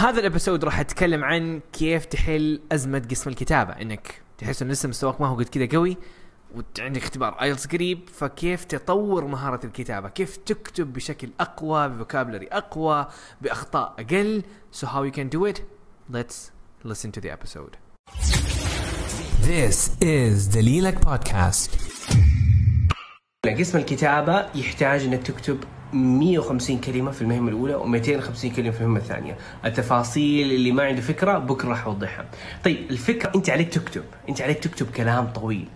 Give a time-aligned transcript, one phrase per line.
[0.00, 3.72] هذا ال episode راح أتكلم عن كيف تحل أزمة قسم الكتابة.
[3.72, 5.96] إنك تحس إنه لسه مستواك ما هو قد كذا قوي
[6.54, 13.06] وعندك اختبار IELTS قريب فكيف تطور مهارة الكتابة؟ كيف تكتب بشكل أقوى ب vocabulary أقوى
[13.40, 14.42] بأخطاء أقل؟
[14.72, 15.62] So how you can do it?
[16.12, 16.50] Let's
[16.84, 17.76] listen to the episode.
[19.42, 21.70] This is دليلك بودكاست
[23.58, 29.36] قسم الكتابة يحتاج إنك تكتب 150 كلمة في المهمة الأولى و250 كلمة في المهمة الثانية،
[29.64, 32.24] التفاصيل اللي ما عنده فكرة بكرة راح أوضحها.
[32.64, 35.66] طيب الفكرة أنت عليك تكتب، أنت عليك تكتب كلام طويل.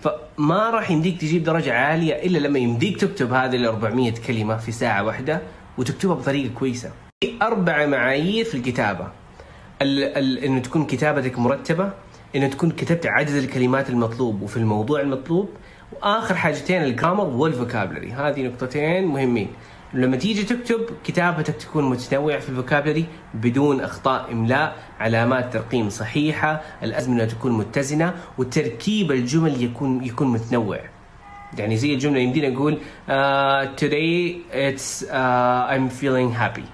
[0.00, 4.72] فما راح يمديك تجيب درجة عالية إلا لما يمديك تكتب هذه ال 400 كلمة في
[4.72, 5.40] ساعة واحدة
[5.78, 6.90] وتكتبها بطريقة كويسة.
[7.24, 9.08] في أربع معايير في الكتابة.
[9.82, 11.92] ال ال انه تكون كتابتك مرتبة
[12.36, 15.48] انه تكون كتبت عدد الكلمات المطلوب وفي الموضوع المطلوب
[15.92, 18.12] وآخر حاجتين ال grammar وال vocabulary.
[18.12, 19.48] هذه نقطتين مهمين.
[19.94, 26.60] لما تيجي تكتب كتابتك تكون متنوعة في ال vocabulary بدون أخطاء إملاء علامات ترقيم صحيحة
[26.82, 30.80] الأزمنة تكون متزنة وتركيب الجمل يكون يكون متنوع.
[31.58, 36.64] يعني زي الجملة يمدينا نقول uh, today it's uh, I'm feeling happy.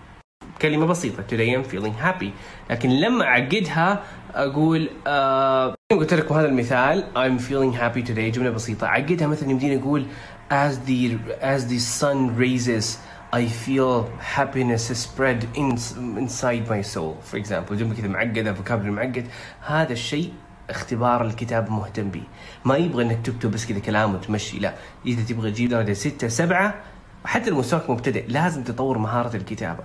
[0.62, 2.28] كلمة بسيطة today I'm feeling happy.
[2.70, 4.02] لكن لما أعقدها
[4.34, 7.04] أقول آه قلت لكم هذا المثال.
[7.14, 8.34] I'm feeling happy today.
[8.34, 8.86] جملة بسيطة.
[8.86, 10.06] أعقدها مثلا يمديني أقول
[10.50, 12.98] as the as the sun raises
[13.32, 15.78] I feel happiness spread in,
[16.18, 17.14] inside my soul.
[17.30, 19.26] For example جملة كذا معقدة فوكابلري معقد.
[19.66, 20.32] هذا الشيء
[20.70, 22.22] اختبار الكتاب مهتم به
[22.64, 24.58] ما يبغى إنك تكتب بس كذا كلام وتمشي.
[24.58, 24.74] لا.
[25.06, 26.74] إذا تبغى تجيب درجة ستة سبعة
[27.24, 28.24] حتى لو مستواك مبتدئ.
[28.28, 29.84] لازم تطور مهارة الكتابة.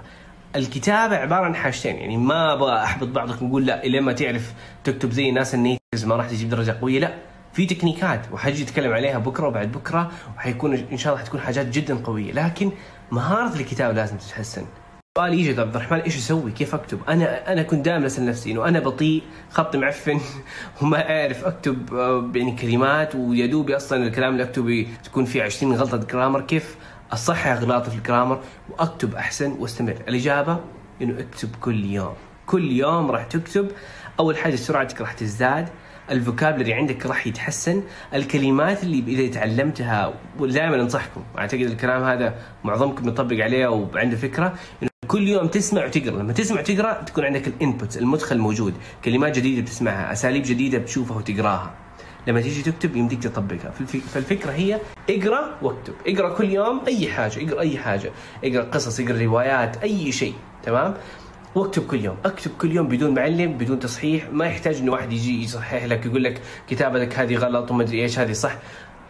[0.55, 1.95] الكتابة عبارة عن حاجتين.
[1.95, 6.15] يعني ما أبغى أحبط بعضكم نقول لا الين ما تعرف تكتب زي الناس النيتز ما
[6.15, 6.99] راح تجيب درجة قوية.
[6.99, 7.13] لا
[7.53, 11.95] في تكنيكات وحجي اتكلم عليها بكرة وبعد بكرة وحيكون إن شاء الله حتكون حاجات جدا
[12.03, 12.31] قوية.
[12.31, 12.71] لكن
[13.11, 14.65] مهارة الكتابة لازم تتحسن.
[15.17, 18.51] سؤال يجي طب عبد الرحمن إيش أسوي؟ كيف أكتب؟ أنا أنا كنت دائما أسأل نفسي
[18.51, 20.19] إنه أنا بطيء خطي معفن
[20.81, 25.97] وما أعرف أكتب آه، يعني كلمات ويا أصلا الكلام اللي أكتبه تكون فيه 20 غلطة
[25.97, 26.75] جرامر كيف
[27.13, 30.59] اصحح اغلاطي في ال grammar وأكتب أحسن واستمر؟ الإجابة
[31.01, 32.13] إنه اكتب كل يوم.
[32.45, 33.67] كل يوم راح تكتب
[34.19, 35.69] أول حاجة سرعتك راح تزداد
[36.11, 37.83] ال vocabulary عندك راح يتحسن
[38.13, 44.89] الكلمات اللي إذا تعلمتها ودائما أنصحكم أعتقد الكلام هذا معظمكم يطبق عليه وعنده فكرة إنه
[45.07, 46.11] كل يوم تسمع وتقرأ.
[46.11, 48.73] لما تسمع وتقرأ تكون عندك ال inputs المدخل موجود.
[49.05, 51.73] كلمات جديدة بتسمعها أساليب جديدة بتشوفها وتقراها.
[52.27, 53.71] لما تيجي تكتب يمديك تطبقها.
[53.71, 55.93] فالف- فالفكرة هي اقرأ واكتب.
[56.07, 58.11] اقرأ كل يوم أي حاجة اقرأ أي حاجة.
[58.43, 60.33] اقرأ قصص اقرأ روايات أي شيء
[60.63, 60.93] تمام؟
[61.55, 62.17] واكتب كل يوم.
[62.25, 64.29] اكتب كل يوم بدون معلم بدون تصحيح.
[64.31, 68.19] ما يحتاج انه واحد يجي يصحح لك يقول لك كتابتك هذه غلط وما أدري إيش
[68.19, 68.55] هذه صح.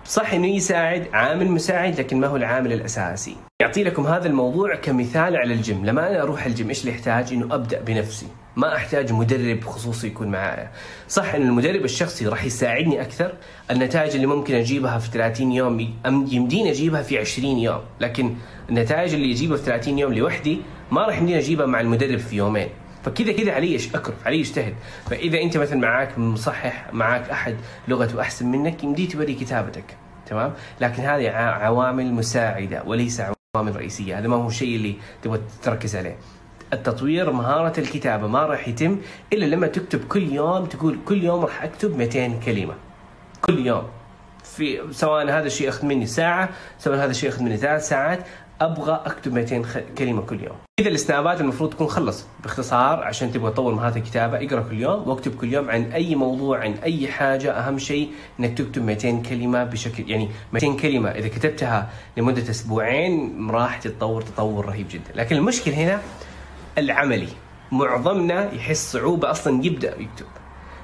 [0.06, 3.36] صح إنه يساعد عامل مساعد لكن ما هو العامل الأساسي.
[3.62, 5.86] يعطي لكم هذا الموضوع كمثال على الجيم.
[5.86, 8.28] لما أنا أروح الجيم إيش اللي يحتاج؟ إنه أبدأ بنفسي.
[8.56, 10.72] ما أحتاج مدرب خصوصي يكون معايا
[11.10, 13.34] صح إن المدرب الشخصي راح يساعدني أكثر.
[13.72, 17.82] النتائج اللي ممكن أجيبها في 30 يوم يمديني أجيبها في 20 يوم.
[18.00, 18.36] لكن
[18.70, 20.62] النتائج اللي اجيبها في 30 يوم لوحدي
[20.92, 22.70] ما راح يمديني أجيبها مع المدرب في يومين.
[23.04, 24.74] فكذا كذا علي اكرف علي اجتهد
[25.10, 27.56] فإذا أنت مثلا معاك مصحح معاك أحد
[27.88, 29.98] لغته أحسن منك يمديه توري كتابتك.
[30.26, 33.22] تمام؟ لكن هذه عوامل مساعدة وليس
[33.56, 34.20] عوامل رئيسية.
[34.20, 36.18] هذا ما هو الشيء اللي تبغى تركز عليه.
[36.74, 38.98] التطوير مهارة الكتابة ما راح يتم
[39.34, 42.74] إلا لما تكتب كل يوم تقول كل يوم راح أكتب 200 كلمة.
[43.42, 43.84] كل يوم.
[44.44, 46.50] في سواء هذا الشيء ياخذ مني ساعة
[46.80, 48.20] سواء هذا الشيء ياخذ مني ثلاث ساعات
[48.62, 50.56] أبغى أكتب 200 خ- كلمة كل يوم.
[50.80, 55.36] كذا السنابات المفروض تكون خلصت باختصار عشان تبغى تطور مهارة الكتابة اقرأ كل يوم واكتب
[55.36, 57.52] كل يوم عن أي موضوع عن أي حاجة.
[57.52, 58.10] أهم شيء
[58.40, 64.66] إنك تكتب 200 كلمة بشكل يعني 200 كلمة إذا كتبتها لمدة أسبوعين راح تتطور تطور
[64.66, 66.02] رهيب جدا، لكن المشكلة هنا
[66.78, 67.28] العملي.
[67.72, 70.26] معظمنا يحس صعوبة أصلا يبدأ يكتب.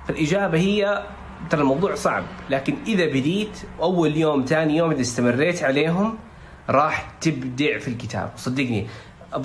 [0.07, 1.03] فالإجابة هي
[1.49, 6.17] ترى الموضوع صعب لكن إذا بديت أول يوم ثاني يوم إذا استمريت عليهم
[6.69, 8.31] راح تبدع في الكتاب.
[8.35, 8.87] صدقني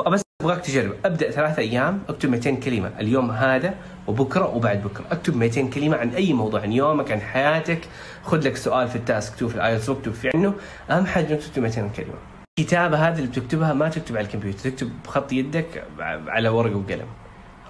[0.06, 0.92] بس أبغاك تجرب.
[1.04, 2.90] أبدأ ثلاثة أيام أكتب 200 كلمة.
[3.00, 3.74] اليوم هذا
[4.06, 5.04] وبكرة وبعد بكرة.
[5.10, 7.80] أكتب 200 كلمة عن أي موضوع عن يومك عن حياتك.
[8.24, 10.54] خذ لك سؤال في ال task 2 في ال IELTS واكتب في عنه
[10.90, 12.31] أهم حاجة إنك تكتب 200 كلمة.
[12.58, 15.84] الكتابة هذه اللي بتكتبها ما تكتب على الكمبيوتر تكتب بخط يدك
[16.28, 17.06] على ورقة وقلم.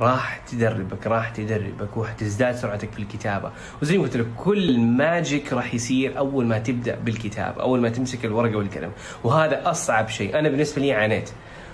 [0.00, 3.52] راح تدربك راح تدربك وحتزداد سرعتك في الكتابة.
[3.82, 8.25] وزي ما قلت لك كل magic راح يصير أول ما تبدأ بالكتابة أول ما تمسك
[8.25, 8.93] الورقة والقلم.
[9.25, 10.38] وهذا أصعب شيء.
[10.38, 11.31] أنا بالنسبة لي عانيت.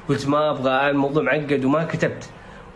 [0.08, 2.30] قلت ما أبغى الموضوع معقد وما كتبت.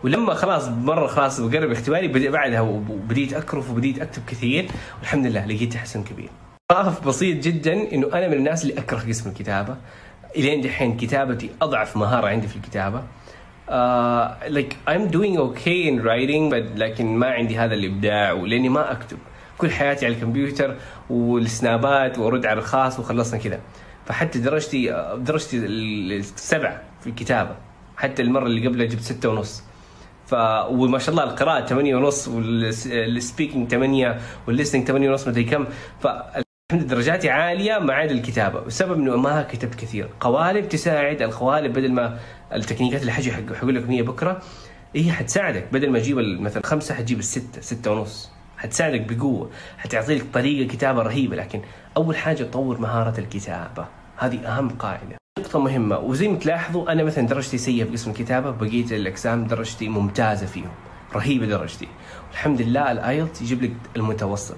[0.04, 4.66] ولما خلاص مرة خلاص بقرب اختباري بعدها وبديت أكرف وبديت أكتب كثير.
[4.98, 6.30] والحمد لله لقيت تحسن كبير.
[6.68, 9.76] طرف بسيط جدا إنه أنا من الناس اللي أكره قسم الكتابة.
[10.36, 13.02] إلين دحين كتابتي أضعف مهارة عندي في الكتابة.
[13.68, 13.72] Uh,
[14.48, 19.18] like I'm doing okay in writing but لكن ما عندي هذا الإبداع ولأني ما أكتب.
[19.58, 20.76] كل حياتي على الكمبيوتر
[21.10, 23.60] والسنابات وأرد على الخاص وخلصنا كذا.
[24.06, 27.56] فحتى درجتي آه، درجتي السبعه في الكتابة.
[27.96, 29.62] حتى المرة اللي قبلها جبت ستة ونص.
[30.26, 30.34] ف
[30.68, 35.66] وما شاء الله القراءة 8 ونص وال speaking 8 وال listening 8 ونص مدري كم.
[36.00, 36.06] ف
[36.72, 38.60] درجاتي عالية ما عدا الكتابة.
[38.60, 40.08] بسبب إنه ما كتبت كثير.
[40.20, 42.18] قوالب تساعد القوالب بدل ما
[42.54, 44.42] التكنيكات اللي حجي حقول لكم هي بكرة
[44.96, 45.68] هي حتساعدك.
[45.72, 48.30] بدل ما أجيب مثلا خمسة حتجيب الستة ستة ونص.
[48.58, 49.50] حتساعدك بقوة.
[49.78, 51.36] حتعطيك طريقة كتابة رهيبة.
[51.36, 51.60] لكن
[51.96, 53.86] أول حاجة تطور مهارة الكتابة.
[54.16, 55.16] هذه أهم قاعدة.
[55.38, 55.98] نقطة مهمة.
[55.98, 58.50] وزي ما تلاحظوا أنا مثلا درجتي سيئة في قسم الكتابة.
[58.50, 60.70] بقية الأقسام درجتي ممتازة فيهم.
[61.14, 61.88] رهيبة درجتي.
[62.32, 64.56] الحمد لله ال IELTS يجيب لك المتوسط.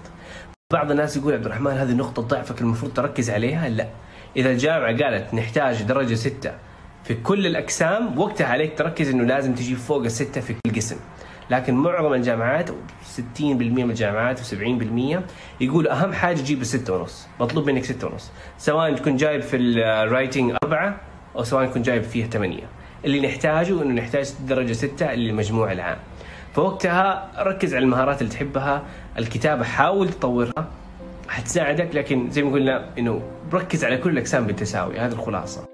[0.75, 3.89] بعض الناس يقول عبد الرحمن هذه نقطة ضعفك المفروض تركز عليها؟ لا.
[4.37, 6.53] إذا الجامعة قالت نحتاج درجة ستة
[7.05, 10.97] في كل الأقسام وقتها عليك تركز إنه لازم تجيب فوق الستة في كل قسم.
[11.51, 12.75] لكن معظم الجامعات 60%
[13.41, 15.19] من الجامعات و70%
[15.61, 17.27] يقول أهم حاجة تجيب الستة ونص.
[17.41, 18.31] مطلوب منك ستة ونص.
[18.59, 21.01] سواء تكون جايب في ال writing أربعة
[21.37, 22.65] أو سواء تكون جايب فيها ثمانية.
[23.05, 25.99] اللي نحتاجه إنه نحتاج درجة ستة للمجموع العام.
[26.55, 28.83] فوقتها ركز على المهارات اللي تحبها
[29.19, 30.67] الكتابة حاول تطورها
[31.29, 33.23] حتساعدك لكن زي ما قلنا إنه
[33.53, 35.74] ركز على كل الأقسام بالتساوي هذه الخلاصة.